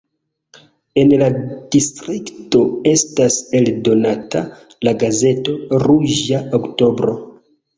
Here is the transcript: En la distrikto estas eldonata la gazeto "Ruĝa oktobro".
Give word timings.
En 1.01 1.11
la 1.21 1.25
distrikto 1.75 2.63
estas 2.93 3.37
eldonata 3.61 4.43
la 4.89 4.95
gazeto 5.05 5.59
"Ruĝa 5.87 6.43
oktobro". 6.61 7.17